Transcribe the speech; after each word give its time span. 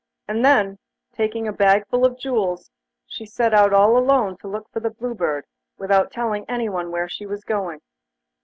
And 0.27 0.43
then, 0.43 0.79
taking 1.13 1.47
a 1.47 1.53
bagful 1.53 2.05
of 2.07 2.17
jewels, 2.17 2.71
she 3.05 3.23
set 3.23 3.53
out 3.53 3.71
all 3.71 3.95
alone 3.99 4.35
to 4.37 4.47
look 4.47 4.67
for 4.71 4.79
the 4.79 4.89
Blue 4.89 5.13
Bird, 5.13 5.45
without 5.77 6.09
telling 6.09 6.43
anyone 6.49 6.89
where 6.89 7.07
she 7.07 7.27
was 7.27 7.43
going. 7.43 7.81